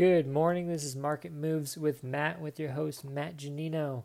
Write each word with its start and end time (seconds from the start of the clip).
Good 0.00 0.26
morning. 0.26 0.66
This 0.66 0.82
is 0.82 0.96
Market 0.96 1.30
Moves 1.30 1.76
with 1.76 2.02
Matt, 2.02 2.40
with 2.40 2.58
your 2.58 2.70
host, 2.70 3.04
Matt 3.04 3.36
Janino. 3.36 4.04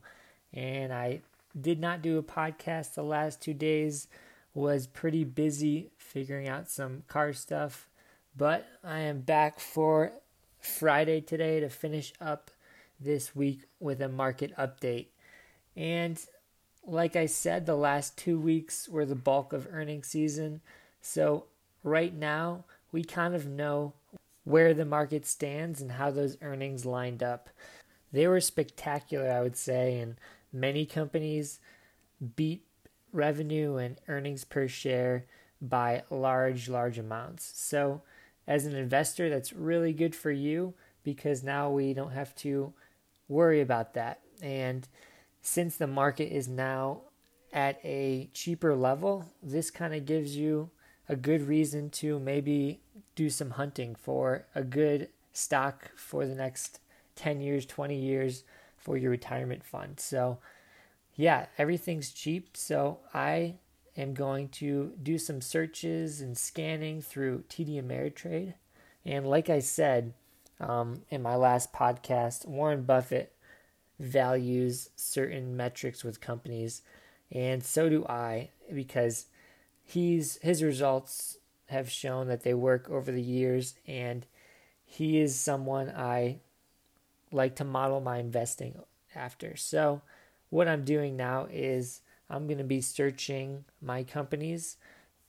And 0.54 0.92
I 0.92 1.21
did 1.58 1.79
not 1.79 2.02
do 2.02 2.18
a 2.18 2.21
podcast 2.21 2.96
the 2.96 3.02
last 3.02 3.42
two 3.42 3.54
days, 3.54 4.10
was 4.54 4.88
pretty 4.88 5.23
busy 5.23 5.92
figuring 5.97 6.50
out 6.50 6.70
some 6.70 7.04
car 7.08 7.31
stuff. 7.31 7.88
But 8.36 8.68
I 8.84 9.00
am 9.04 9.21
back 9.21 9.62
for 9.62 10.12
Friday 10.60 11.21
today 11.21 11.62
to 11.62 11.70
finish 11.70 12.12
up 12.20 12.52
this 13.00 13.34
week 13.34 13.62
with 13.80 14.02
a 14.02 14.09
market 14.09 14.54
update. 14.57 15.05
And 15.77 16.20
like 16.86 17.16
I 17.16 17.25
said, 17.25 17.66
the 17.66 17.77
last 17.77 18.18
two 18.18 18.38
weeks 18.38 18.89
were 18.89 19.05
the 19.05 19.16
bulk 19.16 19.54
of 19.54 19.66
earnings 19.71 20.07
season. 20.07 20.59
So 21.00 21.46
right 21.86 22.14
now, 22.14 22.66
we 22.91 23.05
kind 23.05 23.34
of 23.34 23.48
know 23.48 23.93
where 24.46 24.73
the 24.73 24.86
market 24.86 25.25
stands 25.25 25.82
and 25.82 25.93
how 25.93 26.12
those 26.12 26.38
earnings 26.41 26.86
lined 26.86 27.21
up. 27.21 27.49
They 28.12 28.27
were 28.27 28.40
spectacular, 28.40 29.30
I 29.30 29.41
would 29.41 29.58
say, 29.58 29.99
and 29.99 30.16
many 30.54 30.85
companies 30.85 31.59
beat 32.35 32.63
revenue 33.12 33.76
and 33.76 33.99
earnings 34.08 34.45
per 34.45 34.68
share 34.68 35.26
by 35.62 36.04
large, 36.09 36.70
large 36.70 36.98
amounts. 36.98 37.52
So, 37.55 38.02
as 38.48 38.66
an 38.66 38.76
investor, 38.76 39.30
that's 39.30 39.52
really 39.52 39.91
good 39.91 40.16
for 40.16 40.31
you 40.31 40.76
because 41.04 41.43
now 41.43 41.71
we 41.71 41.93
don't 41.93 42.12
have 42.12 42.35
to 42.35 42.73
worry 43.27 43.59
about 43.59 43.96
that. 43.96 44.20
And 44.41 44.88
since 45.41 45.77
the 45.77 45.88
market 45.88 46.32
is 46.32 46.48
now 46.48 47.02
at 47.52 47.80
a 47.84 48.30
cheaper 48.34 48.76
level, 48.76 49.26
this 49.41 49.71
kind 49.71 49.96
of 49.96 50.05
gives 50.05 50.35
you 50.35 50.70
a 51.08 51.16
good 51.16 51.48
reason 51.48 51.90
to 51.90 52.20
maybe 52.20 52.80
do 53.16 53.30
some 53.30 53.52
hunting 53.52 53.96
for 53.96 54.46
a 54.55 54.63
good 54.63 55.09
stock 55.34 55.91
for 55.96 56.26
the 56.26 56.36
next 56.36 56.80
10 57.16 57.41
years, 57.41 57.66
20 57.66 57.96
years 57.96 58.44
for 58.77 58.98
your 58.98 59.12
retirement 59.12 59.63
fund. 59.63 59.99
So, 59.99 60.40
yeah, 61.16 61.48
everything's 61.57 62.12
cheap. 62.12 62.57
So, 62.57 62.99
I 63.13 63.55
am 63.98 64.13
going 64.13 64.50
to 64.50 64.94
do 65.02 65.18
some 65.18 65.41
searches 65.41 66.22
and 66.22 66.38
scanning 66.38 67.02
through 67.02 67.44
TD 67.50 67.81
Ameritrade. 67.81 68.53
And 69.06 69.28
like 69.28 69.50
I 69.50 69.59
said 69.59 70.13
um, 70.59 71.03
in 71.09 71.22
my 71.22 71.35
last 71.35 71.72
podcast, 71.74 72.47
Warren 72.47 72.84
Buffett 72.84 73.34
values 74.00 74.90
certain 74.96 75.56
metrics 75.56 76.03
with 76.03 76.22
companies, 76.22 76.81
and 77.31 77.63
so 77.63 77.90
do 77.90 78.06
I 78.07 78.50
because 78.74 79.28
he's 79.86 80.38
his 80.41 80.64
results 80.64 81.38
have 81.68 81.90
shown 81.90 82.28
that 82.28 82.44
they 82.44 82.53
work 82.53 82.90
over 82.90 83.12
the 83.12 83.22
years, 83.22 83.75
and 83.88 84.25
he 84.86 85.19
is 85.19 85.40
someone 85.40 85.90
I 85.90 86.40
like 87.31 87.56
to 87.58 87.64
model 87.64 88.02
my 88.02 88.18
investing 88.18 88.80
after. 89.16 89.56
So, 89.56 90.02
what 90.50 90.68
I'm 90.68 90.84
doing 90.84 91.16
now 91.16 91.47
is 91.52 92.02
I'm 92.30 92.47
going 92.47 92.58
to 92.58 92.63
be 92.63 92.81
searching 92.81 93.66
my 93.81 94.03
companies 94.03 94.78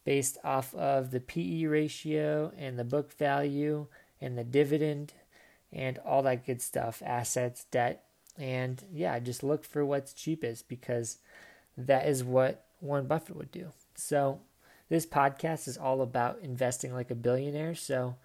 based 0.04 0.38
off 0.44 0.74
of 0.74 1.10
the 1.10 1.20
PE 1.20 1.64
ratio 1.64 2.52
and 2.56 2.78
the 2.78 2.84
book 2.84 3.12
value 3.12 3.86
and 4.20 4.38
the 4.38 4.44
dividend 4.44 5.12
and 5.72 5.98
all 5.98 6.22
that 6.22 6.46
good 6.46 6.62
stuff, 6.62 7.02
assets, 7.04 7.64
debt, 7.70 8.04
and 8.38 8.84
yeah, 8.92 9.18
just 9.18 9.42
look 9.42 9.64
for 9.64 9.84
what's 9.84 10.12
cheapest 10.12 10.68
because 10.68 11.18
that 11.76 12.06
is 12.06 12.22
what 12.22 12.64
Warren 12.80 13.06
Buffett 13.06 13.36
would 13.36 13.50
do. 13.50 13.72
So, 13.96 14.40
this 14.88 15.06
podcast 15.06 15.66
is 15.66 15.76
all 15.76 16.00
about 16.00 16.38
investing 16.42 16.92
like 16.92 17.10
a 17.10 17.16
billionaire. 17.16 17.74
So 17.74 18.16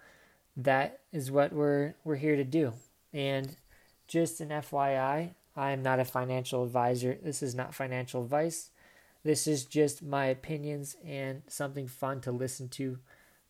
that 0.56 1.00
is 1.12 1.30
what 1.30 1.52
we're 1.52 1.94
we're 2.04 2.16
here 2.16 2.36
to 2.36 2.44
do. 2.44 2.72
And 3.12 3.56
just 4.06 4.40
an 4.40 4.50
FYI, 4.50 5.34
I 5.56 5.70
am 5.72 5.82
not 5.82 6.00
a 6.00 6.04
financial 6.04 6.64
advisor. 6.64 7.18
This 7.22 7.42
is 7.42 7.54
not 7.54 7.74
financial 7.74 8.22
advice. 8.22 8.70
This 9.24 9.46
is 9.46 9.64
just 9.64 10.02
my 10.02 10.26
opinions 10.26 10.96
and 11.04 11.42
something 11.46 11.86
fun 11.86 12.20
to 12.22 12.32
listen 12.32 12.68
to 12.70 12.98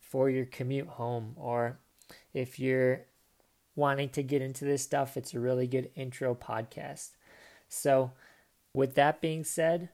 for 0.00 0.28
your 0.28 0.44
commute 0.44 0.88
home 0.88 1.34
or 1.36 1.78
if 2.34 2.58
you're 2.58 3.06
wanting 3.74 4.10
to 4.10 4.22
get 4.22 4.42
into 4.42 4.66
this 4.66 4.82
stuff, 4.82 5.16
it's 5.16 5.32
a 5.32 5.40
really 5.40 5.66
good 5.66 5.90
intro 5.94 6.34
podcast. 6.34 7.10
So, 7.68 8.12
with 8.74 8.94
that 8.96 9.22
being 9.22 9.44
said, 9.44 9.88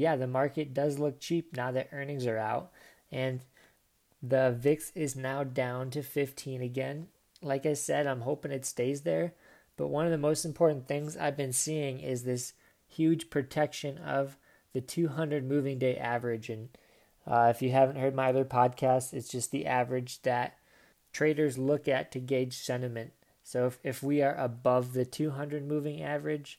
yeah, 0.00 0.16
the 0.16 0.26
market 0.26 0.72
does 0.72 0.98
look 0.98 1.20
cheap 1.20 1.54
now 1.54 1.70
that 1.72 1.90
earnings 1.92 2.26
are 2.26 2.38
out. 2.38 2.70
And 3.12 3.40
the 4.22 4.56
VIX 4.58 4.92
is 4.94 5.14
now 5.14 5.44
down 5.44 5.90
to 5.90 6.02
15 6.02 6.62
again. 6.62 7.08
Like 7.42 7.66
I 7.66 7.74
said, 7.74 8.06
I'm 8.06 8.22
hoping 8.22 8.50
it 8.50 8.64
stays 8.64 9.02
there. 9.02 9.34
But 9.76 9.88
one 9.88 10.06
of 10.06 10.10
the 10.10 10.18
most 10.18 10.44
important 10.44 10.88
things 10.88 11.16
I've 11.16 11.36
been 11.36 11.52
seeing 11.52 12.00
is 12.00 12.24
this 12.24 12.54
huge 12.86 13.28
protection 13.28 13.98
of 13.98 14.36
the 14.72 14.80
200 14.80 15.44
moving 15.44 15.78
day 15.78 15.96
average. 15.96 16.48
And 16.48 16.70
uh, 17.26 17.48
if 17.54 17.60
you 17.60 17.70
haven't 17.70 17.96
heard 17.96 18.14
my 18.14 18.28
other 18.28 18.44
podcast, 18.44 19.12
it's 19.12 19.28
just 19.28 19.50
the 19.50 19.66
average 19.66 20.22
that 20.22 20.56
traders 21.12 21.58
look 21.58 21.88
at 21.88 22.10
to 22.12 22.20
gauge 22.20 22.56
sentiment. 22.56 23.12
So 23.42 23.66
if, 23.66 23.78
if 23.82 24.02
we 24.02 24.22
are 24.22 24.34
above 24.36 24.94
the 24.94 25.04
200 25.04 25.66
moving 25.66 26.02
average, 26.02 26.58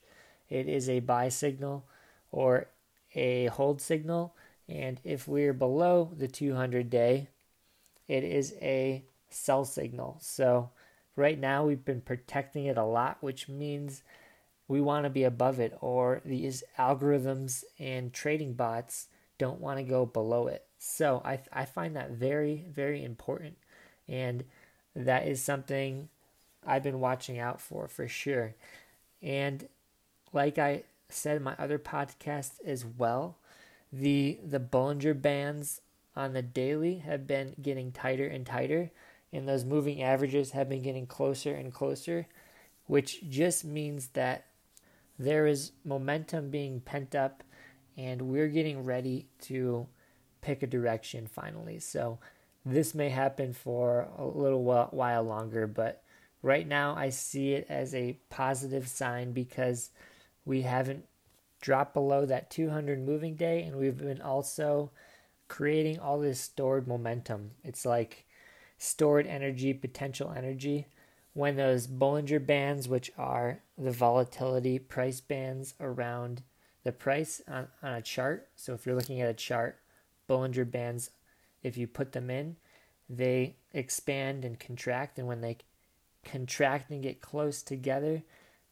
it 0.50 0.68
is 0.68 0.90
a 0.90 1.00
buy 1.00 1.30
signal, 1.30 1.85
or 2.31 2.68
a 3.16 3.48
hold 3.48 3.82
signal, 3.82 4.36
and 4.68 5.00
if 5.04 5.28
we're 5.28 5.54
below 5.54 6.12
the 6.16 6.28
200 6.28 6.90
day, 6.90 7.28
it 8.08 8.24
is 8.24 8.56
a 8.62 9.04
sell 9.30 9.66
signal. 9.66 10.18
So 10.22 10.70
right 11.16 11.40
now 11.40 11.66
we've 11.66 11.86
been 11.86 12.02
protecting 12.02 12.66
it 12.66 12.78
a 12.78 12.84
lot, 12.84 13.18
which 13.22 13.50
means 13.50 14.04
we 14.68 14.82
want 14.82 15.06
to 15.06 15.10
be 15.10 15.24
above 15.24 15.60
it, 15.60 15.78
or 15.82 16.22
these 16.24 16.64
algorithms 16.78 17.64
and 17.80 18.14
trading 18.14 18.54
bots 18.54 19.08
don't 19.38 19.60
want 19.60 19.80
to 19.80 19.84
go 19.84 20.06
below 20.06 20.48
it. 20.48 20.66
So 20.78 21.22
I, 21.26 21.40
I 21.52 21.66
find 21.66 21.96
that 21.96 22.12
very, 22.12 22.66
very 22.70 23.04
important. 23.04 23.58
And 24.08 24.44
that 24.96 25.28
is 25.28 25.42
something 25.42 26.10
I've 26.66 26.84
been 26.84 27.00
watching 27.00 27.40
out 27.40 27.60
for 27.60 27.88
for 27.88 28.08
sure. 28.08 28.56
And 29.22 29.68
like 30.34 30.58
I 30.58 30.84
said 31.14 31.42
my 31.42 31.56
other 31.58 31.80
podcast 31.80 32.54
as 32.66 32.86
well, 32.86 33.38
the 33.92 34.40
the 34.44 34.60
Bollinger 34.60 35.20
Bands 35.20 35.82
on 36.16 36.34
the 36.34 36.42
daily 36.42 36.98
have 36.98 37.28
been 37.28 37.56
getting 37.62 37.92
tighter 37.92 38.28
and 38.28 38.46
tighter, 38.46 38.92
and 39.32 39.48
those 39.48 39.66
moving 39.66 40.02
averages 40.02 40.52
have 40.52 40.70
been 40.70 40.82
getting 40.82 41.08
closer 41.08 41.54
and 41.54 41.74
closer, 41.74 42.28
which 42.86 43.30
just 43.30 43.64
means 43.64 44.08
that 44.10 44.46
there 45.18 45.46
is 45.46 45.72
momentum 45.86 46.50
being 46.50 46.80
pent 46.82 47.16
up, 47.16 47.44
and 47.98 48.22
we're 48.24 48.48
getting 48.48 48.84
ready 48.84 49.28
to 49.42 49.88
pick 50.42 50.64
a 50.64 50.68
direction 50.68 51.28
finally. 51.28 51.80
So 51.80 52.20
this 52.66 52.94
may 52.94 53.10
happen 53.10 53.54
for 53.54 54.08
a 54.18 54.26
little 54.26 54.64
while 54.64 55.24
longer, 55.24 55.68
but 55.68 56.04
right 56.42 56.68
now 56.68 56.96
I 56.96 57.10
see 57.10 57.54
it 57.54 57.68
as 57.70 57.94
a 57.94 58.18
positive 58.30 58.88
sign 58.88 59.32
because 59.32 59.92
we 60.46 60.62
haven't 60.62 61.06
dropped 61.62 61.94
below 61.94 62.25
that 62.25 62.50
200 62.50 63.00
moving 63.00 63.35
day, 63.35 63.63
and 63.63 63.78
we've 63.78 63.97
been 63.97 64.22
also 64.22 64.91
creating 65.47 66.00
all 66.00 66.19
this 66.19 66.40
stored 66.40 66.88
momentum. 66.88 67.52
It's 67.63 67.85
like 67.85 68.25
stored 68.78 69.28
energy, 69.28 69.74
potential 69.74 70.34
energy. 70.35 70.88
When 71.34 71.56
those 71.56 71.88
Bollinger 71.88 72.46
Bands, 72.46 72.90
which 72.90 73.12
are 73.18 73.62
the 73.78 73.91
volatility 73.91 74.80
price 74.80 75.22
bands 75.22 75.75
around 75.80 76.41
the 76.84 76.91
price 76.91 77.41
on, 77.47 77.68
on 77.84 77.94
a 77.94 78.01
chart, 78.01 78.50
so 78.56 78.74
if 78.74 78.85
you're 78.85 78.96
looking 78.96 79.22
at 79.22 79.30
a 79.30 79.34
chart, 79.34 79.80
Bollinger 80.28 80.69
Bands, 80.69 81.12
if 81.63 81.78
you 81.78 81.88
put 81.88 82.12
them 82.12 82.30
in, 82.30 82.57
they 83.09 83.56
expand 83.74 84.44
and 84.44 84.59
contract, 84.59 85.19
and 85.19 85.28
when 85.28 85.41
they 85.41 85.57
contract 86.24 86.90
and 86.91 87.03
get 87.03 87.22
close 87.22 87.62
together, 87.62 88.24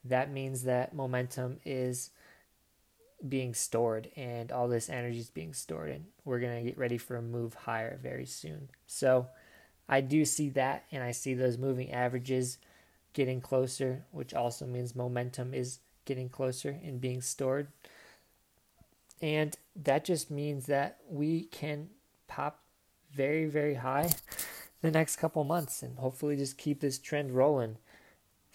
that 0.06 0.32
means 0.32 0.64
that 0.64 0.94
momentum 0.94 1.60
is 1.66 2.12
being 3.28 3.54
stored 3.54 4.10
and 4.16 4.52
all 4.52 4.68
this 4.68 4.90
energy 4.90 5.20
is 5.20 5.30
being 5.30 5.54
stored 5.54 5.90
and 5.90 6.06
we're 6.24 6.40
going 6.40 6.58
to 6.58 6.70
get 6.70 6.78
ready 6.78 6.98
for 6.98 7.18
a 7.18 7.22
move 7.22 7.54
higher 7.54 8.00
very 8.02 8.26
soon. 8.26 8.70
So 8.88 9.28
I 9.90 10.02
do 10.02 10.24
see 10.24 10.50
that 10.52 10.86
and 10.92 11.04
I 11.04 11.12
see 11.12 11.34
those 11.34 11.58
moving 11.58 11.92
averages 11.92 12.60
getting 13.14 13.42
closer, 13.42 14.06
which 14.12 14.34
also 14.34 14.66
means 14.66 14.96
momentum 14.96 15.54
is 15.54 15.80
getting 16.06 16.30
closer 16.30 16.80
and 16.84 17.02
being 17.02 17.22
stored. 17.22 17.68
And 19.22 19.58
that 19.76 20.06
just 20.06 20.32
means 20.32 20.68
that 20.68 21.00
we 21.10 21.44
can 21.44 21.90
pop 22.28 22.62
very, 23.12 23.48
very 23.48 23.76
high 23.76 24.10
the 24.82 24.92
next 24.92 25.18
couple 25.18 25.44
months 25.44 25.84
and 25.84 25.98
hopefully 25.98 26.38
just 26.38 26.58
keep 26.58 26.80
this 26.80 27.00
trend 27.00 27.32
rolling. 27.32 27.78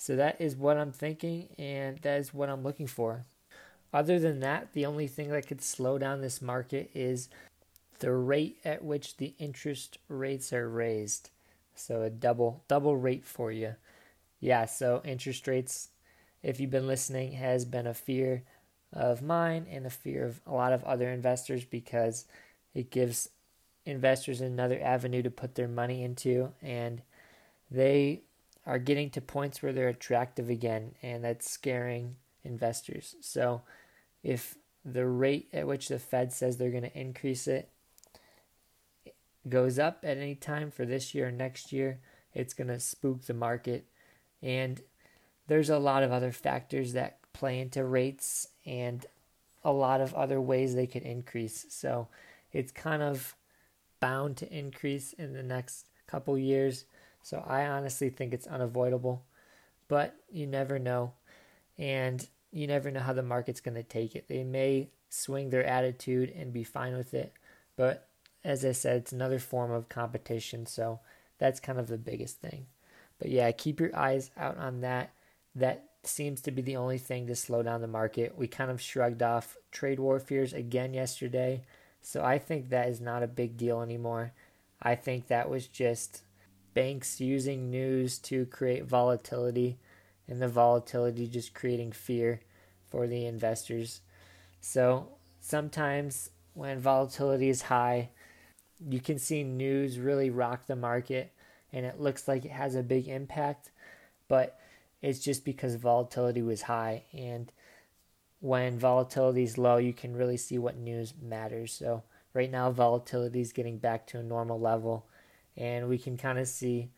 So 0.05 0.17
that 0.17 0.39
is 0.39 0.55
what 0.55 0.77
I'm 0.77 0.93
thinking 0.93 1.49
and 1.59 1.97
that 2.03 2.21
is 2.21 2.35
what 2.35 2.51
I'm 2.51 2.62
looking 2.62 2.87
for. 2.87 3.25
Other 3.91 4.19
than 4.19 4.41
that, 4.41 4.75
the 4.75 4.85
only 4.85 5.06
thing 5.06 5.31
that 5.31 5.47
could 5.47 5.62
slow 5.62 5.97
down 5.97 6.21
this 6.21 6.43
market 6.43 6.91
is 6.93 7.31
the 8.01 8.12
rate 8.12 8.59
at 8.67 8.85
which 8.85 9.17
the 9.17 9.33
interest 9.39 9.97
rates 10.11 10.53
are 10.53 10.69
raised. 10.69 11.31
So 11.75 12.03
a 12.03 12.11
double 12.11 12.62
double 12.69 12.99
rate 12.99 13.25
for 13.25 13.51
you. 13.51 13.77
yeah, 14.41 14.67
so 14.67 15.01
interest 15.06 15.49
rates, 15.49 15.89
if 16.43 16.61
you've 16.61 16.69
been 16.69 16.87
listening, 16.87 17.33
has 17.33 17.65
been 17.65 17.87
a 17.87 17.95
fear 17.95 18.43
of 18.93 19.23
mine 19.23 19.65
and 19.71 19.87
a 19.87 19.91
fear 19.91 20.27
of 20.27 20.43
a 20.47 20.53
lot 20.53 20.75
of 20.75 20.85
other 20.85 21.09
investors 21.09 21.65
because 21.65 22.27
it 22.75 22.91
gives 22.91 23.31
investors 23.87 24.43
another 24.43 24.79
avenue 24.83 25.23
to 25.23 25.31
put 25.31 25.55
their 25.55 25.67
money 25.67 26.03
into 26.03 26.53
and 26.61 27.01
they 27.71 28.21
are 28.67 28.79
getting 28.79 29.11
to 29.11 29.21
points 29.21 29.63
where 29.63 29.73
they're 29.73 29.89
attractive 29.89 30.49
again 30.49 30.95
and 31.03 31.25
that's 31.25 31.51
scaring 31.51 32.17
investors. 32.43 33.17
So 33.21 33.63
if 34.23 34.57
the 34.85 35.07
rate 35.07 35.49
at 35.53 35.67
which 35.67 35.89
the 35.89 35.99
Fed 35.99 36.33
says 36.33 36.57
they're 36.57 36.71
going 36.71 36.83
to 36.83 36.99
increase 36.99 37.47
it 37.47 37.71
goes 39.49 39.79
up 39.79 40.01
at 40.03 40.17
any 40.17 40.35
time 40.35 40.71
for 40.71 40.85
this 40.85 41.15
year 41.15 41.29
or 41.29 41.33
next 41.33 41.73
year, 41.73 42.01
it's 42.33 42.55
going 42.55 42.69
to 42.69 42.81
spook 42.81 43.23
the 43.23 43.35
market. 43.35 43.87
And 44.43 44.81
there's 45.47 45.71
a 45.71 45.79
lot 45.79 46.03
of 46.03 46.13
other 46.13 46.33
factors 46.33 46.93
that 46.95 47.19
play 47.33 47.61
into 47.61 47.85
rates 47.85 48.49
and 48.65 49.05
a 49.63 49.73
lot 49.73 50.01
of 50.01 50.15
other 50.15 50.41
ways 50.41 50.75
they 50.75 50.87
could 50.87 51.03
increase. 51.03 51.67
So 51.69 52.09
it's 52.53 52.73
kind 52.73 53.03
of 53.03 53.35
bound 54.01 54.37
to 54.39 54.53
increase 54.53 55.13
in 55.15 55.33
the 55.33 55.43
next 55.43 55.89
couple 56.07 56.37
years. 56.39 56.85
So 57.25 57.43
I 57.47 57.67
honestly 57.67 58.11
think 58.11 58.32
it's 58.35 58.47
unavoidable, 58.47 59.25
but 59.88 60.15
you 60.31 60.47
never 60.47 60.79
know. 60.79 61.15
And 61.79 62.25
you 62.53 62.67
never 62.67 62.91
know 62.91 63.00
how 63.00 63.15
the 63.15 63.23
market's 63.23 63.61
going 63.61 63.75
to 63.75 63.82
take 63.82 64.15
it. 64.15 64.29
They 64.29 64.44
may 64.44 64.91
swing 65.09 65.50
their 65.50 65.65
attitude 65.65 66.31
and 66.31 66.53
be 66.53 66.65
fine 66.65 66.97
with 66.97 67.15
it, 67.15 67.32
but 67.76 68.09
as 68.44 68.62
I 68.62 68.73
said, 68.73 68.99
it's 68.99 69.12
another 69.12 69.38
form 69.38 69.71
of 69.73 69.88
competition, 69.88 70.67
so 70.67 71.00
that's 71.38 71.61
kind 71.61 71.79
of 71.79 71.87
the 71.87 71.97
biggest 71.97 72.41
thing. 72.41 72.67
But 73.19 73.31
yeah, 73.31 73.50
keep 73.53 73.81
your 73.81 73.97
eyes 73.97 74.31
out 74.37 74.59
on 74.59 74.82
that. 74.82 75.12
That 75.55 75.88
seems 76.03 76.43
to 76.43 76.50
be 76.50 76.61
the 76.61 76.77
only 76.77 76.99
thing 76.99 77.27
to 77.27 77.37
slow 77.37 77.62
down 77.62 77.81
the 77.81 77.87
market. 77.87 78.37
We 78.37 78.49
kind 78.49 78.70
of 78.70 78.82
shrugged 78.82 79.23
off 79.23 79.56
trade 79.70 79.99
war 79.99 80.20
fears 80.20 80.53
again 80.53 80.93
yesterday, 80.93 81.62
so 82.03 82.23
I 82.23 82.38
think 82.38 82.69
that 82.69 82.88
is 82.88 83.00
not 83.00 83.23
a 83.23 83.29
big 83.29 83.56
deal 83.56 83.81
anymore. 83.81 84.32
I 84.82 84.94
think 84.94 85.29
that 85.29 85.49
was 85.49 85.67
just 85.67 86.23
banks 86.75 87.21
using 87.21 87.71
news 87.71 88.19
to 88.19 88.47
create 88.47 88.85
volatility 88.85 89.79
and 90.29 90.43
the 90.43 90.49
volatility 90.49 91.26
just 91.26 91.55
creating 91.55 91.93
fear 91.93 92.41
for 92.91 93.06
the 93.06 93.26
investors. 93.26 94.00
So 94.61 95.09
sometimes 95.41 96.31
when 96.55 96.81
volatility 96.81 97.49
is 97.49 97.62
high, 97.62 98.11
you 98.88 99.00
can 99.00 99.19
see 99.19 99.43
news 99.43 99.99
really 99.99 100.31
rock 100.31 100.67
the 100.67 100.76
market 100.76 101.32
and 101.73 101.85
it 101.85 102.00
looks 102.00 102.29
like 102.29 102.44
it 102.44 102.50
has 102.53 102.75
a 102.75 102.82
big 102.82 103.09
impact, 103.09 103.70
but 104.29 104.59
it's 105.03 105.20
just 105.20 105.44
because 105.44 105.75
volatility 105.75 106.41
was 106.41 106.62
high. 106.62 107.03
And 107.12 107.53
when 108.41 108.79
volatility 108.79 109.43
is 109.43 109.59
low, 109.59 109.77
you 109.77 109.93
can 109.93 110.17
really 110.17 110.37
see 110.37 110.59
what 110.59 110.77
news 110.77 111.15
matters. 111.20 111.73
So 111.73 112.03
right 112.32 112.50
now, 112.50 112.70
volatility 112.70 113.41
is 113.41 113.53
getting 113.53 113.79
back 113.79 114.06
to 114.09 114.19
a 114.19 114.23
normal 114.23 114.61
level, 114.61 115.06
and 115.56 115.89
we 115.89 115.99
can 115.99 116.17
kind 116.17 116.39
of 116.39 116.49
see 116.49 116.91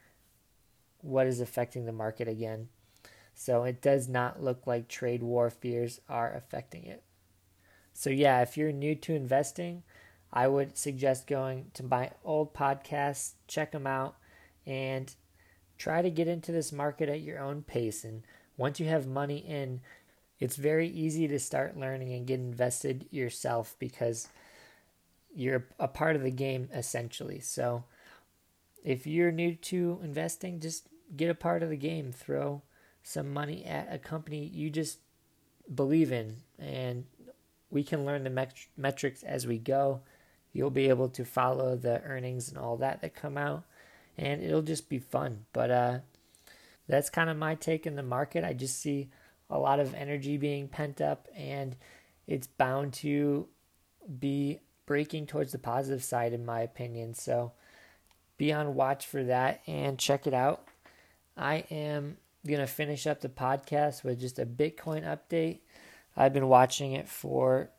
what 1.00 1.26
is 1.26 1.40
affecting 1.40 1.86
the 1.86 1.92
market 1.92 2.28
again. 2.28 2.68
So 3.34 3.64
it 3.64 3.82
does 3.82 4.08
not 4.08 4.42
look 4.42 4.66
like 4.66 4.88
trade 4.88 5.22
war 5.22 5.50
fears 5.50 6.00
are 6.08 6.32
affecting 6.32 6.84
it. 6.84 7.02
So, 7.92 8.10
yeah, 8.10 8.42
if 8.42 8.56
you're 8.56 8.72
new 8.72 8.94
to 8.94 9.14
investing, 9.14 9.82
I 10.32 10.48
would 10.48 10.76
suggest 10.76 11.26
going 11.26 11.70
to 11.74 11.82
my 11.82 12.10
old 12.24 12.52
podcasts, 12.52 13.32
check 13.46 13.72
them 13.72 13.86
out, 13.86 14.16
and 14.66 15.14
try 15.78 16.02
to 16.02 16.10
get 16.10 16.28
into 16.28 16.52
this 16.52 16.72
market 16.72 17.08
at 17.08 17.22
your 17.22 17.38
own 17.38 17.62
pace. 17.62 18.04
And 18.04 18.22
once 18.56 18.80
you 18.80 18.86
have 18.86 19.06
money 19.06 19.38
in, 19.38 19.80
it's 20.38 20.56
very 20.56 20.88
easy 20.88 21.26
to 21.28 21.38
start 21.38 21.78
learning 21.78 22.12
and 22.12 22.26
get 22.26 22.40
invested 22.40 23.06
yourself 23.10 23.76
because 23.78 24.28
you're 25.34 25.66
a 25.78 25.88
part 25.88 26.16
of 26.16 26.22
the 26.22 26.30
game 26.30 26.68
essentially. 26.74 27.40
So, 27.40 27.84
if 28.86 29.04
you're 29.04 29.32
new 29.32 29.56
to 29.56 30.00
investing, 30.02 30.60
just 30.60 30.88
get 31.16 31.28
a 31.28 31.34
part 31.34 31.64
of 31.64 31.70
the 31.70 31.76
game. 31.76 32.12
Throw 32.12 32.62
some 33.02 33.32
money 33.32 33.64
at 33.64 33.92
a 33.92 33.98
company 33.98 34.46
you 34.46 34.70
just 34.70 35.00
believe 35.74 36.12
in, 36.12 36.36
and 36.56 37.04
we 37.68 37.82
can 37.82 38.06
learn 38.06 38.22
the 38.22 38.30
met- 38.30 38.68
metrics 38.76 39.24
as 39.24 39.44
we 39.44 39.58
go. 39.58 40.02
You'll 40.52 40.70
be 40.70 40.88
able 40.88 41.08
to 41.10 41.24
follow 41.24 41.76
the 41.76 42.00
earnings 42.02 42.48
and 42.48 42.56
all 42.56 42.76
that 42.76 43.02
that 43.02 43.16
come 43.16 43.36
out, 43.36 43.64
and 44.16 44.40
it'll 44.40 44.62
just 44.62 44.88
be 44.88 45.00
fun. 45.00 45.46
But 45.52 45.70
uh, 45.72 45.98
that's 46.86 47.10
kind 47.10 47.28
of 47.28 47.36
my 47.36 47.56
take 47.56 47.88
in 47.88 47.96
the 47.96 48.04
market. 48.04 48.44
I 48.44 48.52
just 48.52 48.80
see 48.80 49.10
a 49.50 49.58
lot 49.58 49.80
of 49.80 49.94
energy 49.94 50.36
being 50.36 50.68
pent 50.68 51.00
up, 51.00 51.26
and 51.36 51.74
it's 52.28 52.46
bound 52.46 52.92
to 52.94 53.48
be 54.20 54.60
breaking 54.86 55.26
towards 55.26 55.50
the 55.50 55.58
positive 55.58 56.04
side, 56.04 56.32
in 56.32 56.46
my 56.46 56.60
opinion. 56.60 57.14
So 57.14 57.50
be 58.36 58.52
on 58.52 58.74
watch 58.74 59.06
for 59.06 59.24
that 59.24 59.62
and 59.66 59.98
check 59.98 60.26
it 60.26 60.34
out. 60.34 60.66
I 61.36 61.64
am 61.70 62.16
going 62.46 62.60
to 62.60 62.66
finish 62.66 63.06
up 63.06 63.20
the 63.20 63.28
podcast 63.28 64.04
with 64.04 64.20
just 64.20 64.38
a 64.38 64.46
Bitcoin 64.46 65.04
update. 65.04 65.60
I've 66.16 66.32
been 66.32 66.48
watching 66.48 66.92
it 66.92 67.08
for, 67.08 67.70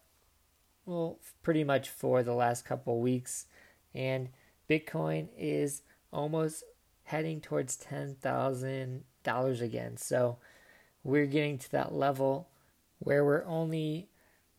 well, 0.85 1.19
pretty 1.41 1.63
much 1.63 1.89
for 1.89 2.21
the 2.21 2.33
last 2.33 2.65
couple 2.65 2.99
weeks, 3.01 3.47
and 3.95 4.29
Bitcoin 4.69 5.29
is 5.37 5.81
almost 6.11 6.63
heading 7.03 7.41
towards 7.41 7.77
$10,000 7.77 9.61
again. 9.61 9.97
So 9.97 10.37
we're 11.03 11.25
getting 11.25 11.57
to 11.57 11.71
that 11.71 11.93
level 11.93 12.49
where 12.99 13.23
we're 13.23 13.45
only 13.45 14.09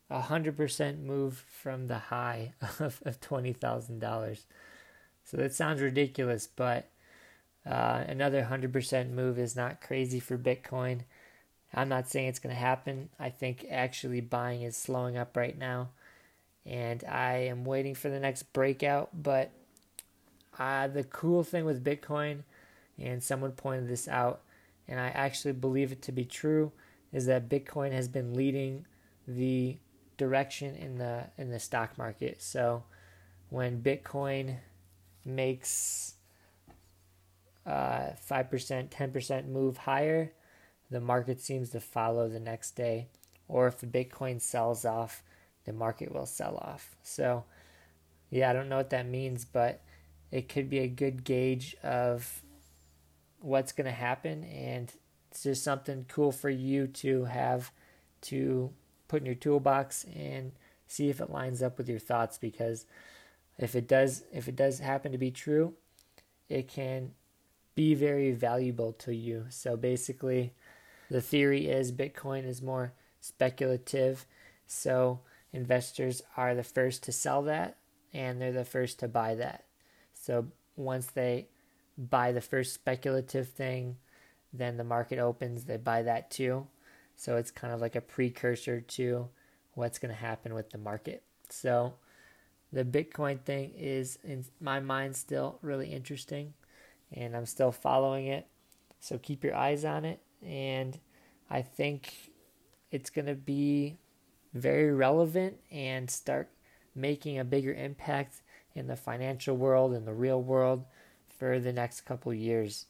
a 0.09 0.21
100% 0.21 1.03
move 1.03 1.45
from 1.47 1.87
the 1.87 1.99
high 1.99 2.53
of, 2.79 3.01
of 3.05 3.21
$20,000. 3.21 4.45
So 5.29 5.37
that 5.37 5.53
sounds 5.53 5.79
ridiculous, 5.79 6.47
but 6.47 6.89
uh, 7.63 8.03
another 8.07 8.47
100% 8.49 9.11
move 9.11 9.37
is 9.37 9.55
not 9.55 9.79
crazy 9.79 10.19
for 10.19 10.39
Bitcoin. 10.39 11.01
I'm 11.71 11.87
not 11.87 12.09
saying 12.09 12.29
it's 12.29 12.39
going 12.39 12.55
to 12.55 12.59
happen. 12.59 13.09
I 13.19 13.29
think 13.29 13.67
actually 13.69 14.21
buying 14.21 14.63
is 14.63 14.75
slowing 14.75 15.17
up 15.17 15.37
right 15.37 15.55
now. 15.55 15.89
And 16.65 17.03
I 17.03 17.33
am 17.33 17.63
waiting 17.63 17.93
for 17.93 18.09
the 18.09 18.19
next 18.19 18.51
breakout. 18.53 19.09
But 19.21 19.51
uh, 20.57 20.87
the 20.87 21.03
cool 21.03 21.43
thing 21.43 21.63
with 21.63 21.83
Bitcoin, 21.83 22.39
and 22.97 23.21
someone 23.21 23.51
pointed 23.51 23.87
this 23.87 24.07
out, 24.07 24.41
and 24.87 24.99
I 24.99 25.09
actually 25.09 25.53
believe 25.53 25.91
it 25.91 26.01
to 26.03 26.11
be 26.11 26.25
true, 26.25 26.71
is 27.13 27.27
that 27.27 27.49
Bitcoin 27.49 27.91
has 27.91 28.07
been 28.07 28.33
leading 28.33 28.87
the 29.27 29.77
direction 30.17 30.75
in 30.75 30.97
the 30.97 31.25
in 31.37 31.51
the 31.51 31.59
stock 31.59 31.99
market. 31.99 32.41
So 32.41 32.83
when 33.49 33.83
Bitcoin 33.83 34.57
makes 35.25 36.15
uh, 37.65 38.11
5%, 38.29 38.89
10% 38.89 39.47
move 39.47 39.77
higher, 39.77 40.31
the 40.89 40.99
market 40.99 41.39
seems 41.39 41.69
to 41.69 41.79
follow 41.79 42.27
the 42.27 42.39
next 42.39 42.71
day. 42.71 43.07
Or 43.47 43.67
if 43.67 43.79
the 43.79 43.87
Bitcoin 43.87 44.41
sells 44.41 44.85
off, 44.85 45.23
the 45.65 45.73
market 45.73 46.13
will 46.13 46.25
sell 46.25 46.57
off. 46.57 46.95
So, 47.03 47.43
yeah, 48.29 48.49
I 48.49 48.53
don't 48.53 48.69
know 48.69 48.77
what 48.77 48.89
that 48.91 49.07
means, 49.07 49.45
but 49.45 49.81
it 50.31 50.49
could 50.49 50.69
be 50.69 50.79
a 50.79 50.87
good 50.87 51.23
gauge 51.23 51.75
of 51.83 52.41
what's 53.39 53.71
going 53.71 53.85
to 53.85 53.91
happen. 53.91 54.43
And 54.43 54.91
it's 55.29 55.43
just 55.43 55.63
something 55.63 56.05
cool 56.07 56.31
for 56.31 56.49
you 56.49 56.87
to 56.87 57.25
have 57.25 57.71
to 58.21 58.71
put 59.07 59.21
in 59.21 59.25
your 59.25 59.35
toolbox 59.35 60.05
and 60.15 60.51
see 60.87 61.09
if 61.09 61.21
it 61.21 61.29
lines 61.29 61.61
up 61.61 61.77
with 61.77 61.87
your 61.87 61.99
thoughts 61.99 62.37
because 62.37 62.85
if 63.59 63.75
it 63.75 63.87
does 63.87 64.23
if 64.33 64.47
it 64.47 64.55
does 64.55 64.79
happen 64.79 65.11
to 65.11 65.17
be 65.17 65.31
true 65.31 65.73
it 66.49 66.67
can 66.67 67.11
be 67.79 67.93
very 67.93 68.31
valuable 68.31 68.91
to 68.91 69.15
you. 69.15 69.45
So 69.49 69.77
basically, 69.77 70.53
the 71.09 71.21
theory 71.21 71.67
is 71.67 71.93
Bitcoin 71.93 72.45
is 72.45 72.61
more 72.61 72.91
speculative. 73.21 74.25
So 74.67 75.21
investors 75.53 76.21
are 76.35 76.55
the 76.55 76.63
first 76.63 77.03
to 77.03 77.13
sell 77.13 77.41
that 77.43 77.77
and 78.13 78.41
they're 78.41 78.51
the 78.51 78.65
first 78.65 78.99
to 78.99 79.07
buy 79.07 79.35
that. 79.35 79.63
So 80.13 80.47
once 80.75 81.05
they 81.05 81.47
buy 81.97 82.33
the 82.33 82.41
first 82.41 82.73
speculative 82.73 83.47
thing, 83.47 83.95
then 84.51 84.75
the 84.75 84.83
market 84.83 85.19
opens, 85.19 85.63
they 85.63 85.77
buy 85.77 86.01
that 86.01 86.31
too. 86.31 86.67
So 87.15 87.37
it's 87.37 87.49
kind 87.49 87.73
of 87.73 87.79
like 87.79 87.95
a 87.95 88.01
precursor 88.01 88.81
to 88.81 89.29
what's 89.73 89.99
going 89.99 90.13
to 90.13 90.19
happen 90.19 90.53
with 90.53 90.71
the 90.71 90.77
market. 90.77 91.23
So 91.49 91.93
the 92.71 92.85
Bitcoin 92.85 93.41
thing 93.41 93.73
is, 93.75 94.19
in 94.23 94.45
my 94.59 94.79
mind, 94.79 95.15
still 95.15 95.59
really 95.61 95.91
interesting 95.91 96.53
and 97.11 97.35
I'm 97.35 97.45
still 97.45 97.71
following 97.71 98.27
it. 98.27 98.47
So 98.99 99.17
keep 99.17 99.43
your 99.43 99.55
eyes 99.55 99.85
on 99.85 100.05
it. 100.05 100.21
And 100.45 100.99
I 101.49 101.61
think 101.61 102.31
it's 102.91 103.09
going 103.09 103.25
to 103.25 103.35
be 103.35 103.97
very 104.53 104.93
relevant 104.93 105.57
and 105.71 106.09
start 106.09 106.49
making 106.95 107.39
a 107.39 107.43
bigger 107.43 107.73
impact 107.73 108.41
in 108.75 108.87
the 108.87 108.95
financial 108.95 109.57
world 109.57 109.93
and 109.93 110.07
the 110.07 110.13
real 110.13 110.41
world 110.41 110.85
for 111.37 111.59
the 111.59 111.73
next 111.73 112.01
couple 112.01 112.33
years. 112.33 112.85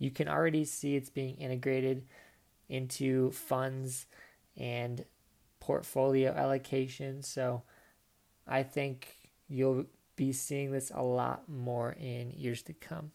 you 0.00 0.10
can 0.10 0.26
already 0.28 0.64
see 0.64 0.96
it's 0.96 1.10
being 1.10 1.36
integrated 1.36 2.02
into 2.70 3.30
funds 3.32 4.06
and 4.56 5.04
portfolio 5.60 6.32
allocation. 6.32 7.22
So 7.22 7.62
I 8.48 8.62
think 8.62 9.19
you'll 9.50 9.84
be 10.16 10.32
seeing 10.32 10.70
this 10.70 10.90
a 10.94 11.02
lot 11.02 11.48
more 11.48 11.92
in 11.98 12.30
years 12.30 12.62
to 12.62 12.72
come. 12.72 13.10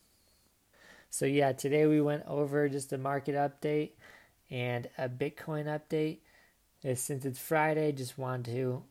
So, 1.09 1.25
yeah, 1.25 1.53
today 1.53 1.85
we 1.85 2.01
went 2.01 2.23
over 2.27 2.67
just 2.67 2.91
a 2.91 2.97
market 2.97 3.35
update 3.35 3.91
and 4.51 4.89
a 4.97 5.07
Bitcoin 5.07 5.65
update. 5.65 6.17
Since 6.95 7.25
it's 7.25 7.39
Friday, 7.39 7.91
just 7.93 8.17
wanted 8.17 8.53
to 8.53 8.83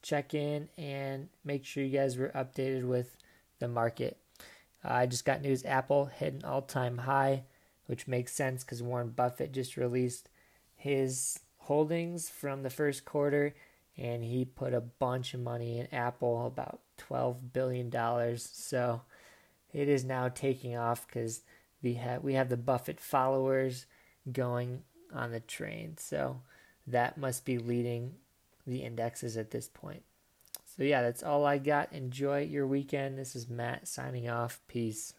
check 0.00 0.32
in 0.32 0.68
and 0.78 1.28
make 1.44 1.64
sure 1.64 1.82
you 1.82 1.98
guys 1.98 2.16
were 2.16 2.30
updated 2.34 2.84
with 2.84 3.16
the 3.58 3.68
market. 3.68 4.16
Uh, 4.84 4.92
I 4.92 5.06
just 5.06 5.24
got 5.24 5.42
news 5.42 5.64
Apple 5.64 6.06
hit 6.06 6.32
an 6.32 6.44
all 6.44 6.62
time 6.62 6.98
high, 6.98 7.42
which 7.86 8.08
makes 8.08 8.32
sense 8.32 8.64
because 8.64 8.82
Warren 8.82 9.10
Buffett 9.10 9.52
just 9.52 9.76
released 9.76 10.28
his 10.76 11.40
holdings 11.58 12.30
from 12.30 12.62
the 12.62 12.70
first 12.70 13.04
quarter 13.04 13.54
and 14.00 14.24
he 14.24 14.46
put 14.46 14.72
a 14.72 14.80
bunch 14.80 15.34
of 15.34 15.40
money 15.40 15.78
in 15.78 15.86
Apple, 15.92 16.46
about 16.46 16.80
$12 16.98 17.52
billion. 17.52 17.92
So 18.38 19.02
it 19.72 19.88
is 19.88 20.04
now 20.04 20.28
taking 20.28 20.76
off 20.76 21.06
because 21.06 21.42
we 21.82 21.94
have, 21.94 22.24
we 22.24 22.34
have 22.34 22.48
the 22.48 22.56
Buffett 22.56 22.98
followers 22.98 23.84
going 24.32 24.82
on 25.14 25.32
the 25.32 25.40
train. 25.40 25.96
So 25.98 26.40
that 26.86 27.18
must 27.18 27.44
be 27.44 27.58
leading 27.58 28.14
the 28.66 28.82
indexes 28.82 29.36
at 29.36 29.50
this 29.50 29.68
point. 29.68 30.02
So, 30.76 30.84
yeah, 30.84 31.02
that's 31.02 31.22
all 31.22 31.44
I 31.44 31.58
got. 31.58 31.92
Enjoy 31.92 32.40
your 32.40 32.66
weekend. 32.66 33.18
This 33.18 33.36
is 33.36 33.50
Matt 33.50 33.86
signing 33.86 34.30
off. 34.30 34.60
Peace. 34.66 35.12